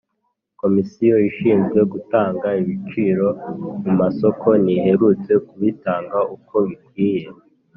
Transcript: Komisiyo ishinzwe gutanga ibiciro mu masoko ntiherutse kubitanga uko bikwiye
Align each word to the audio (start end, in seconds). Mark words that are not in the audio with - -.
Komisiyo 0.61 1.15
ishinzwe 1.29 1.79
gutanga 1.91 2.47
ibiciro 2.61 3.27
mu 3.83 3.91
masoko 3.99 4.47
ntiherutse 4.63 5.31
kubitanga 5.47 6.17
uko 6.35 6.55
bikwiye 6.67 7.25